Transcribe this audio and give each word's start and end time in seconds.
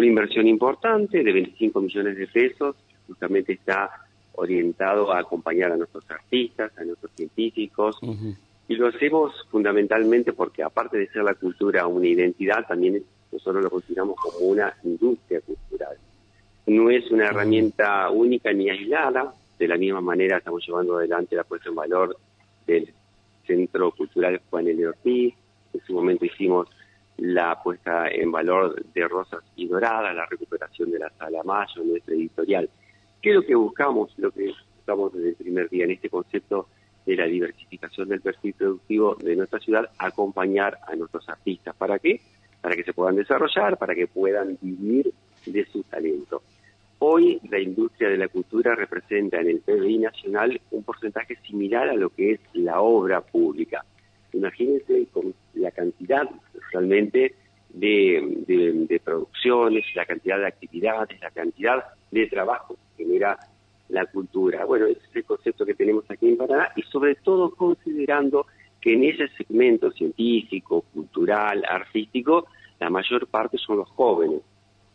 una 0.00 0.08
inversión 0.08 0.48
importante 0.48 1.22
de 1.22 1.30
25 1.30 1.78
millones 1.78 2.16
de 2.16 2.26
pesos, 2.26 2.74
justamente 3.06 3.52
está 3.52 3.90
orientado 4.32 5.12
a 5.12 5.18
acompañar 5.18 5.72
a 5.72 5.76
nuestros 5.76 6.10
artistas, 6.10 6.72
a 6.78 6.84
nuestros 6.84 7.12
científicos, 7.12 7.98
y 8.66 8.76
lo 8.76 8.86
hacemos 8.86 9.34
fundamentalmente 9.50 10.32
porque 10.32 10.62
aparte 10.62 10.96
de 10.96 11.08
ser 11.08 11.22
la 11.24 11.34
cultura 11.34 11.86
una 11.86 12.06
identidad, 12.06 12.66
también 12.66 13.04
nosotros 13.30 13.62
lo 13.62 13.68
consideramos 13.68 14.16
como 14.16 14.38
una 14.38 14.74
industria 14.84 15.42
cultural. 15.42 15.98
No 16.66 16.88
es 16.88 17.10
una 17.10 17.26
herramienta 17.26 18.08
única 18.08 18.52
ni 18.54 18.70
aislada, 18.70 19.34
de 19.58 19.68
la 19.68 19.76
misma 19.76 20.00
manera 20.00 20.38
estamos 20.38 20.66
llevando 20.66 20.96
adelante 20.96 21.36
la 21.36 21.44
puesta 21.44 21.68
en 21.68 21.74
valor 21.74 22.16
del 22.66 22.90
Centro 23.46 23.90
Cultural 23.90 24.40
Juan 24.48 24.66
L. 24.66 24.86
Ortiz, 24.86 25.34
en 25.74 25.80
su 25.86 25.92
momento 25.92 26.24
hicimos 26.24 26.68
la 27.18 27.62
puesta 27.62 28.08
en 28.08 28.32
valor 28.32 28.82
de 28.94 29.08
Rosas 29.08 29.42
y 29.56 29.66
Doradas, 29.66 30.14
la 30.14 30.26
recuperación 30.26 30.90
de 30.90 30.98
la 30.98 31.10
Sala 31.10 31.42
Mayo, 31.44 31.84
nuestra 31.84 32.14
editorial. 32.14 32.68
¿Qué 33.20 33.30
es 33.30 33.36
lo 33.36 33.42
que 33.42 33.54
buscamos? 33.54 34.12
Lo 34.18 34.30
que 34.30 34.52
buscamos 34.76 35.12
desde 35.12 35.30
el 35.30 35.34
primer 35.36 35.68
día 35.68 35.84
en 35.84 35.90
este 35.92 36.08
concepto 36.08 36.68
de 37.06 37.16
la 37.16 37.24
diversificación 37.24 38.08
del 38.08 38.20
perfil 38.20 38.54
productivo 38.54 39.16
de 39.16 39.36
nuestra 39.36 39.58
ciudad, 39.58 39.90
acompañar 39.98 40.78
a 40.86 40.94
nuestros 40.94 41.28
artistas. 41.28 41.74
¿Para 41.76 41.98
qué? 41.98 42.20
Para 42.60 42.76
que 42.76 42.84
se 42.84 42.92
puedan 42.92 43.16
desarrollar, 43.16 43.78
para 43.78 43.94
que 43.94 44.06
puedan 44.06 44.58
vivir 44.60 45.12
de 45.46 45.64
su 45.66 45.82
talento. 45.84 46.42
Hoy 46.98 47.40
la 47.50 47.58
industria 47.58 48.10
de 48.10 48.18
la 48.18 48.28
cultura 48.28 48.74
representa 48.74 49.40
en 49.40 49.48
el 49.48 49.60
PBI 49.60 49.98
nacional 49.98 50.60
un 50.70 50.82
porcentaje 50.82 51.36
similar 51.46 51.88
a 51.88 51.94
lo 51.94 52.10
que 52.10 52.32
es 52.32 52.40
la 52.52 52.80
obra 52.82 53.22
pública. 53.22 53.84
Imagínense 54.34 55.06
con 55.10 55.34
la 55.54 55.70
cantidad 55.70 56.28
realmente 56.72 57.34
de, 57.72 59.00
producciones, 59.04 59.84
la 59.94 60.04
cantidad 60.04 60.38
de 60.38 60.46
actividades, 60.46 61.20
la 61.20 61.30
cantidad 61.30 61.84
de 62.10 62.26
trabajo 62.26 62.76
que 62.96 63.04
genera 63.04 63.38
la 63.88 64.06
cultura. 64.06 64.64
Bueno, 64.64 64.86
ese 64.86 65.00
es 65.00 65.16
el 65.16 65.24
concepto 65.24 65.64
que 65.64 65.74
tenemos 65.74 66.04
aquí 66.08 66.28
en 66.28 66.36
Paraná 66.36 66.70
y 66.76 66.82
sobre 66.82 67.16
todo 67.16 67.50
considerando 67.50 68.46
que 68.80 68.94
en 68.94 69.04
ese 69.04 69.28
segmento 69.36 69.90
científico, 69.90 70.82
cultural, 70.92 71.64
artístico, 71.68 72.46
la 72.78 72.88
mayor 72.88 73.26
parte 73.26 73.58
son 73.58 73.78
los 73.78 73.88
jóvenes. 73.90 74.40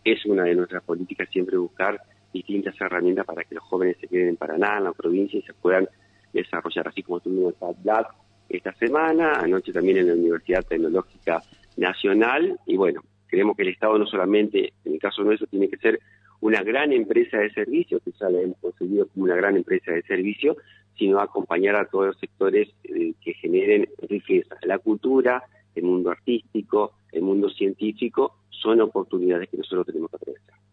Es 0.03 0.25
una 0.25 0.43
de 0.43 0.55
nuestras 0.55 0.83
políticas 0.83 1.29
siempre 1.29 1.57
buscar 1.57 2.01
distintas 2.33 2.79
herramientas 2.79 3.25
para 3.25 3.43
que 3.43 3.55
los 3.55 3.63
jóvenes 3.63 3.97
se 3.99 4.07
queden 4.07 4.29
en 4.29 4.35
Paraná, 4.37 4.77
en 4.77 4.85
la 4.85 4.93
provincia 4.93 5.39
y 5.39 5.43
se 5.43 5.53
puedan 5.53 5.87
desarrollar, 6.33 6.87
así 6.87 7.01
como 7.01 7.19
tuvimos 7.19 7.53
Lab 7.83 8.07
esta 8.49 8.73
semana, 8.75 9.39
anoche 9.39 9.71
también 9.71 9.97
en 9.97 10.07
la 10.07 10.13
Universidad 10.13 10.65
Tecnológica 10.65 11.41
Nacional, 11.77 12.59
y 12.65 12.77
bueno, 12.77 13.01
creemos 13.27 13.55
que 13.55 13.63
el 13.63 13.69
Estado 13.69 13.97
no 13.97 14.05
solamente, 14.05 14.73
en 14.85 14.93
el 14.93 14.99
caso 14.99 15.23
nuestro, 15.23 15.47
tiene 15.47 15.69
que 15.69 15.77
ser 15.77 15.99
una 16.41 16.63
gran 16.63 16.91
empresa 16.93 17.37
de 17.37 17.51
servicio, 17.51 17.99
que 17.99 18.11
ya 18.19 18.29
la 18.29 18.41
hemos 18.41 18.57
conseguido 18.59 19.07
como 19.07 19.25
una 19.25 19.35
gran 19.35 19.55
empresa 19.57 19.91
de 19.91 20.03
servicio, 20.03 20.57
sino 20.97 21.19
acompañar 21.19 21.75
a 21.75 21.87
todos 21.87 22.07
los 22.07 22.19
sectores 22.19 22.69
eh, 22.83 23.13
que 23.21 23.33
generen 23.33 23.89
riqueza. 24.07 24.55
La 24.63 24.79
cultura, 24.79 25.43
el 25.75 25.83
mundo 25.83 26.11
artístico, 26.11 26.93
el 27.11 27.21
mundo 27.21 27.49
científico, 27.49 28.37
son 28.49 28.81
oportunidades 28.81 29.49
que 29.49 29.57
nosotros 29.57 29.85
tenemos 29.85 30.09
que 30.09 30.17
aprovechar. 30.17 30.64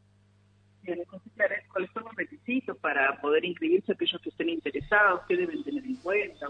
¿Cuáles 1.73 1.91
son 1.93 2.05
los 2.05 2.17
requisitos 2.17 2.77
para 2.79 3.21
poder 3.21 3.45
inscribirse 3.45 3.93
aquellos 3.93 4.21
que 4.21 4.31
estén 4.31 4.49
interesados? 4.49 5.21
¿Qué 5.29 5.37
deben 5.37 5.63
tener 5.63 5.85
en 5.85 5.97
cuenta? 5.97 6.47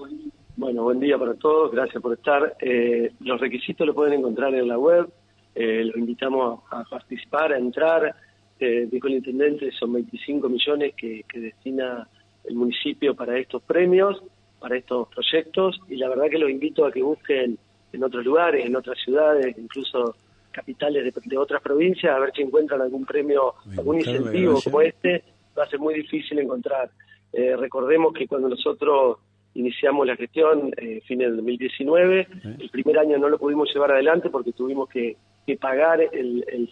Bueno, 0.56 0.84
buen 0.84 1.00
día 1.00 1.18
para 1.18 1.34
todos, 1.34 1.70
gracias 1.72 2.02
por 2.02 2.14
estar. 2.14 2.56
Eh, 2.60 3.12
los 3.20 3.40
requisitos 3.40 3.86
los 3.86 3.94
pueden 3.94 4.20
encontrar 4.20 4.54
en 4.54 4.68
la 4.68 4.78
web, 4.78 5.08
eh, 5.54 5.84
los 5.84 5.96
invitamos 5.96 6.62
a 6.70 6.84
participar, 6.84 7.52
a 7.52 7.58
entrar 7.58 8.14
dijo 8.90 9.06
el 9.08 9.14
intendente, 9.14 9.70
son 9.72 9.92
25 9.94 10.48
millones 10.48 10.94
que, 10.94 11.24
destina 11.34 12.06
el 12.44 12.54
municipio 12.54 13.14
para 13.14 13.38
estos 13.38 13.62
premios, 13.62 14.22
para 14.60 14.76
estos 14.76 15.08
proyectos, 15.08 15.80
y 15.88 15.96
la 15.96 16.08
verdad 16.08 16.30
que 16.30 16.38
los 16.38 16.50
invito 16.50 16.84
a 16.84 16.92
que 16.92 17.02
busquen 17.02 17.58
en 17.92 18.04
otros 18.04 18.24
lugares, 18.24 18.64
en 18.64 18.76
otras 18.76 18.98
ciudades, 19.04 19.56
incluso 19.58 20.16
capitales 20.52 21.12
de, 21.24 21.38
otras 21.38 21.62
provincias, 21.62 22.14
a 22.14 22.18
ver 22.18 22.32
si 22.34 22.42
encuentran 22.42 22.80
algún 22.80 23.04
premio, 23.04 23.54
algún 23.76 23.96
incentivo 23.96 24.60
como 24.62 24.80
este, 24.80 25.24
va 25.58 25.64
a 25.64 25.68
ser 25.68 25.80
muy 25.80 25.94
difícil 25.94 26.38
encontrar. 26.38 26.90
Eh, 27.32 27.56
recordemos 27.56 28.12
que 28.12 28.26
cuando 28.26 28.48
nosotros 28.48 29.18
iniciamos 29.54 30.06
la 30.06 30.16
gestión, 30.16 30.72
eh, 30.76 31.00
fines 31.06 31.28
del 31.28 31.36
2019, 31.36 32.28
el 32.60 32.70
primer 32.70 32.98
año 32.98 33.18
no 33.18 33.28
lo 33.28 33.38
pudimos 33.38 33.72
llevar 33.72 33.92
adelante 33.92 34.30
porque 34.30 34.52
tuvimos 34.52 34.88
que, 34.88 35.16
pagar 35.60 36.00
el, 36.00 36.44
el 36.48 36.70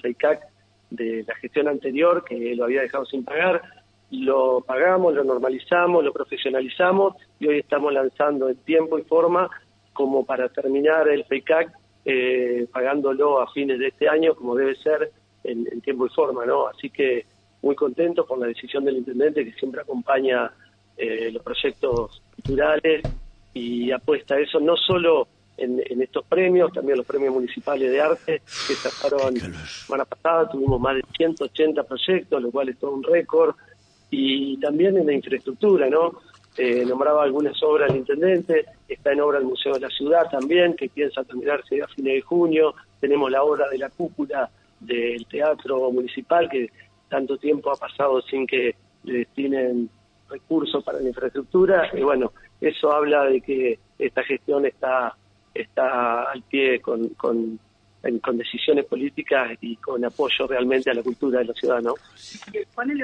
de 0.90 1.24
la 1.26 1.34
gestión 1.36 1.68
anterior 1.68 2.24
que 2.24 2.54
lo 2.54 2.64
había 2.64 2.80
dejado 2.80 3.04
sin 3.04 3.24
pagar, 3.24 3.62
lo 4.10 4.62
pagamos, 4.62 5.14
lo 5.14 5.22
normalizamos, 5.22 6.02
lo 6.04 6.12
profesionalizamos 6.12 7.14
y 7.38 7.46
hoy 7.46 7.58
estamos 7.58 7.92
lanzando 7.92 8.48
en 8.48 8.56
tiempo 8.56 8.98
y 8.98 9.02
forma 9.02 9.50
como 9.92 10.24
para 10.24 10.48
terminar 10.48 11.08
el 11.08 11.24
FECAC 11.24 11.72
eh, 12.04 12.66
pagándolo 12.72 13.40
a 13.40 13.52
fines 13.52 13.78
de 13.78 13.88
este 13.88 14.08
año 14.08 14.34
como 14.34 14.54
debe 14.54 14.74
ser 14.76 15.10
en, 15.44 15.80
tiempo 15.80 16.06
y 16.06 16.10
forma, 16.10 16.44
¿no? 16.46 16.66
Así 16.66 16.90
que 16.90 17.26
muy 17.62 17.74
contento 17.74 18.26
con 18.26 18.40
la 18.40 18.46
decisión 18.46 18.84
del 18.84 18.98
intendente 18.98 19.44
que 19.44 19.52
siempre 19.52 19.82
acompaña 19.82 20.50
eh, 20.96 21.30
los 21.32 21.42
proyectos 21.42 22.22
culturales 22.34 23.02
y 23.52 23.90
apuesta 23.90 24.34
a 24.34 24.40
eso 24.40 24.60
no 24.60 24.76
solo 24.76 25.28
en, 25.60 26.00
estos 26.00 26.24
premios, 26.24 26.72
también 26.72 26.96
los 26.96 27.06
premios 27.06 27.34
municipales 27.34 27.90
de 27.90 28.00
arte 28.00 28.42
que 28.66 28.74
sacaron 28.74 29.34
la 29.34 29.66
semana 29.66 30.04
pasada, 30.06 30.48
tuvimos 30.48 30.80
más 30.80 30.96
de 30.96 31.02
180 31.16 31.82
proyectos, 31.82 32.42
lo 32.42 32.50
cual 32.50 32.70
es 32.70 32.78
todo 32.78 32.92
un 32.92 33.02
récord, 33.02 33.54
y 34.10 34.58
también 34.58 34.96
en 34.96 35.06
la 35.06 35.12
infraestructura, 35.12 35.88
¿no? 35.88 36.18
Eh, 36.62 36.84
nombraba 36.84 37.22
algunas 37.22 37.56
obras 37.62 37.90
el 37.90 37.96
intendente, 37.96 38.66
está 38.86 39.12
en 39.12 39.22
obra 39.22 39.38
el 39.38 39.46
Museo 39.46 39.72
de 39.72 39.80
la 39.80 39.88
Ciudad 39.88 40.28
también, 40.30 40.74
que 40.74 40.90
piensa 40.90 41.24
terminarse 41.24 41.80
a 41.80 41.88
fines 41.88 42.16
de 42.16 42.20
junio, 42.20 42.74
tenemos 43.00 43.30
la 43.30 43.42
obra 43.42 43.66
de 43.70 43.78
la 43.78 43.88
cúpula 43.88 44.50
del 44.78 45.24
Teatro 45.24 45.90
Municipal, 45.90 46.50
que 46.50 46.70
tanto 47.08 47.38
tiempo 47.38 47.70
ha 47.72 47.76
pasado 47.76 48.20
sin 48.20 48.46
que 48.46 48.74
le 49.04 49.20
destinen 49.20 49.88
recursos 50.28 50.84
para 50.84 51.00
la 51.00 51.08
infraestructura, 51.08 51.88
y 51.94 52.02
bueno, 52.02 52.30
eso 52.60 52.92
habla 52.92 53.24
de 53.24 53.40
que 53.40 53.78
esta 53.98 54.22
gestión 54.22 54.66
está 54.66 55.16
está 55.54 56.24
al 56.24 56.42
pie 56.42 56.82
con, 56.82 57.08
con, 57.14 57.58
con 58.22 58.38
decisiones 58.38 58.86
políticas 58.86 59.58
y 59.60 59.76
con 59.76 60.04
apoyo 60.04 60.46
realmente 60.46 60.90
a 60.90 60.94
la 60.94 61.02
cultura 61.02 61.40
de 61.40 61.46
la 61.46 61.54
ciudad, 61.54 61.80
¿no? 61.82 61.94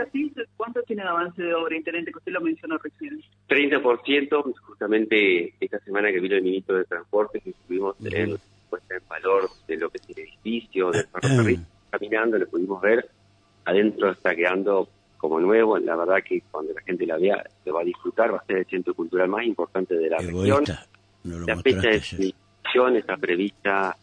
así, 0.02 0.32
¿cuánto 0.56 0.82
tiene 0.82 1.02
de 1.02 1.08
avance 1.08 1.42
de 1.42 1.54
obra, 1.54 1.76
Intendente, 1.76 2.10
que 2.10 2.18
usted 2.18 2.32
lo 2.32 2.40
mencionó 2.40 2.78
recién? 2.78 3.20
30%, 3.48 4.54
justamente 4.62 5.54
esta 5.60 5.78
semana 5.80 6.10
que 6.10 6.20
vino 6.20 6.36
el 6.36 6.42
ministro 6.42 6.78
de 6.78 6.84
Transporte, 6.84 7.40
que 7.40 7.50
estuvimos 7.50 7.96
en 8.04 8.36
puesta 8.70 8.96
en 8.96 9.02
valor 9.08 9.50
de 9.68 9.76
lo 9.76 9.90
que 9.90 9.98
es 9.98 10.16
el 10.16 10.24
edificio, 10.24 10.90
del 10.90 11.06
ferrocarril, 11.06 11.60
caminando, 11.90 12.38
lo 12.38 12.46
pudimos 12.48 12.80
ver, 12.80 13.08
adentro 13.64 14.10
está 14.10 14.34
quedando 14.34 14.88
como 15.16 15.40
nuevo, 15.40 15.78
la 15.78 15.96
verdad 15.96 16.18
que 16.24 16.42
cuando 16.50 16.72
la 16.72 16.82
gente 16.82 17.06
la 17.06 17.16
vea, 17.16 17.44
se 17.64 17.70
va 17.70 17.80
a 17.80 17.84
disfrutar, 17.84 18.32
va 18.32 18.38
a 18.38 18.44
ser 18.44 18.58
el 18.58 18.66
centro 18.66 18.94
cultural 18.94 19.28
más 19.28 19.44
importante 19.44 19.94
de 19.94 20.10
la 20.10 20.18
región. 20.18 20.64
la 21.24 21.56
fecha 21.56 21.88
de 21.88 21.96
exhibición 21.96 22.96
está 22.96 23.16
prevista 23.16 23.96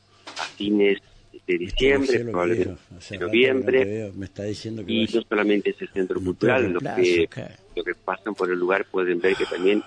fines 0.63 0.99
de 1.47 1.57
diciembre, 1.57 2.19
probablemente 2.19 2.75
de 3.09 3.17
noviembre. 3.17 4.11
y 4.87 5.05
no 5.13 5.21
solamente 5.27 5.71
es 5.71 5.81
el 5.81 5.89
centro 5.89 6.21
cultural, 6.21 6.71
los 6.71 6.83
que, 6.83 7.29
lo 7.75 7.83
que 7.83 7.95
pasan 7.95 8.33
por 8.33 8.49
el 8.49 8.59
lugar 8.59 8.85
pueden 8.89 9.19
ver 9.19 9.35
que 9.35 9.45
también 9.45 9.83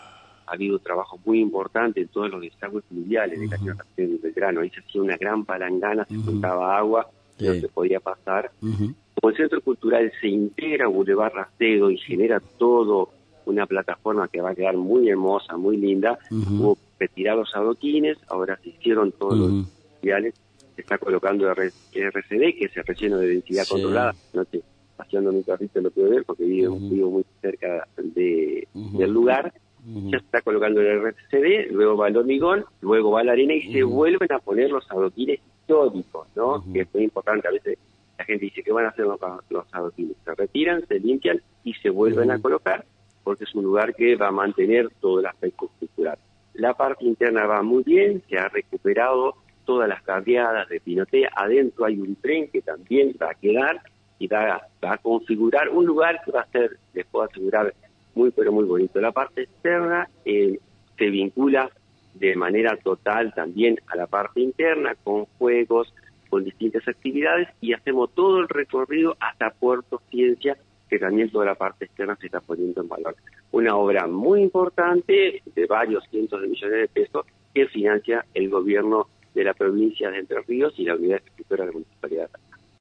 ha 0.47 0.53
habido 0.53 0.79
trabajo 0.79 1.19
muy 1.25 1.41
importante 1.41 2.01
en 2.01 2.09
todos 2.09 2.31
los 2.31 2.41
desagües 2.43 2.85
fluviales 2.89 3.41
de 3.41 3.47
la 3.47 3.57
ciudad 3.57 3.85
de 3.97 4.19
Belgrano. 4.23 4.61
Ahí 4.61 4.71
se 4.71 4.81
hacía 4.81 5.03
una 5.03 5.17
gran 5.17 5.45
palangana, 5.45 6.05
se 6.05 6.17
juntaba 6.17 6.77
agua, 6.77 7.11
no 7.41 7.55
se 7.55 7.69
podía 7.69 8.01
pasar. 8.01 8.51
Como 8.61 9.31
el 9.31 9.37
centro 9.37 9.61
cultural 9.63 10.13
se 10.21 10.29
integra 10.29 10.85
a 10.85 10.89
Boulevard 10.89 11.33
Rastedo 11.33 11.91
y 11.91 11.97
genera 11.97 12.39
todo 12.59 13.11
una 13.47 13.67
plataforma 13.67 14.29
que 14.29 14.41
va 14.41 14.51
a 14.51 14.55
quedar 14.55 14.77
muy 14.77 15.09
hermosa, 15.09 15.57
muy 15.57 15.79
linda, 15.79 16.19
hubo 16.31 16.77
retirar 16.99 17.37
los 17.37 17.55
adoquines, 17.55 18.19
ahora 18.29 18.59
se 18.63 18.71
hicieron 18.71 19.13
todos 19.13 19.39
los 19.39 19.67
materiales, 19.95 20.35
se 20.77 20.83
está 20.83 20.99
colocando 20.99 21.51
RCD, 21.51 21.89
que 21.93 22.67
es 22.67 22.77
el 22.77 22.85
relleno 22.85 23.19
de 23.19 23.29
densidad 23.29 23.67
controlada, 23.67 24.15
no 24.33 24.45
te 24.45 24.63
haciendo 24.99 25.33
mi 25.33 25.43
carrito 25.43 25.81
lo 25.81 25.91
puedo 25.91 26.11
ver 26.11 26.25
porque 26.25 26.45
vivo, 26.45 26.79
muy 26.79 27.25
cerca 27.43 27.87
de, 27.97 28.67
del 28.73 29.11
lugar, 29.11 29.53
ya 29.85 30.19
se 30.19 30.25
está 30.25 30.41
colocando 30.41 30.81
el 30.81 30.87
RCD, 30.87 31.71
luego 31.71 31.97
va 31.97 32.09
el 32.09 32.17
hormigón, 32.17 32.65
luego 32.81 33.11
va 33.11 33.25
la 33.25 33.33
arena 33.33 33.55
y 33.55 33.73
se 33.73 33.83
vuelven 33.83 34.33
a 34.33 34.39
poner 34.39 34.71
los 34.71 34.91
adoquines 34.91 35.41
históricos, 35.61 36.29
¿no? 36.35 36.65
Que 36.73 36.81
es 36.81 36.95
muy 36.95 37.05
importante, 37.05 37.47
a 37.47 37.53
veces 37.53 37.79
la 38.19 38.25
gente 38.25 38.47
dice 38.47 38.63
que 38.63 38.73
van 38.73 38.87
a 38.87 38.89
hacer 38.89 39.05
los, 39.05 39.21
los 39.51 39.65
adoquines, 39.73 40.17
se 40.25 40.35
retiran, 40.35 40.87
se 40.87 40.99
limpian 40.99 41.41
y 41.63 41.75
se 41.75 41.91
vuelven 41.91 42.31
a 42.31 42.41
colocar 42.41 42.85
porque 43.23 43.45
es 43.45 43.55
un 43.57 43.65
lugar 43.65 43.93
que 43.95 44.15
va 44.15 44.29
a 44.29 44.33
mantener 44.33 44.89
todo 45.01 45.19
el 45.19 45.27
aspecto 45.27 45.69
cultural. 45.81 46.17
La 46.55 46.75
parte 46.75 47.05
interna 47.05 47.45
va 47.45 47.61
muy 47.63 47.83
bien, 47.83 48.23
se 48.29 48.39
ha 48.39 48.49
recuperado 48.49 49.35
todas 49.67 49.89
las 49.89 50.03
carriadas 50.03 50.69
de 50.69 50.81
Pinotea. 50.81 51.31
Adentro 51.37 51.85
hay 51.85 51.99
un 52.01 52.17
tren 52.17 52.49
que 52.49 52.63
también 52.63 53.15
va 53.21 53.31
a 53.31 53.35
quedar 53.35 53.83
y 54.19 54.27
va, 54.29 54.67
va 54.83 54.93
a 54.95 54.99
configurar 54.99 55.69
un 55.69 55.85
lugar 55.85 56.23
que 56.25 56.31
va 56.31 56.41
a 56.41 56.47
ser, 56.47 56.79
les 56.95 57.05
puedo 57.07 57.27
asegurar, 57.27 57.75
muy 58.15 58.31
pero 58.31 58.53
muy 58.53 58.65
bonito. 58.65 59.01
La 59.01 59.13
parte 59.13 59.43
externa 59.43 60.09
eh, 60.25 60.59
se 60.97 61.11
vincula 61.11 61.71
de 62.15 62.35
manera 62.35 62.77
total 62.77 63.35
también 63.35 63.79
a 63.89 63.97
la 63.97 64.07
parte 64.07 64.41
interna 64.41 64.95
con 65.05 65.27
juegos, 65.39 65.93
con 66.31 66.45
distintas 66.45 66.87
actividades 66.89 67.49
y 67.61 67.73
hacemos 67.75 68.11
todo 68.15 68.41
el 68.41 68.49
recorrido 68.49 69.17
hasta 69.21 69.51
Puerto 69.51 70.01
Ciencia, 70.11 70.57
que 70.89 70.99
también 70.99 71.31
toda 71.31 71.45
la 71.45 71.55
parte 71.55 71.85
externa 71.85 72.17
se 72.17 72.27
está 72.27 72.41
poniendo 72.41 72.81
en 72.81 72.89
valor. 72.89 73.17
Una 73.53 73.77
obra 73.77 74.07
muy 74.07 74.43
importante 74.43 75.43
de 75.45 75.67
varios 75.67 76.05
cientos 76.11 76.41
de 76.41 76.49
millones 76.49 76.81
de 76.81 76.89
pesos 76.89 77.27
que 77.53 77.67
financia 77.67 78.25
el 78.35 78.49
gobierno 78.49 79.09
de 79.37 79.45
la 79.45 79.53
provincia 79.53 80.11
de 80.11 80.19
Entre 80.21 80.41
Ríos 80.41 80.73
y 80.79 80.85
la 80.85 80.95
unidad 80.95 81.21
escritora 81.23 81.65
de 81.65 81.67
la 81.67 81.73
Municipalidad 81.75 82.31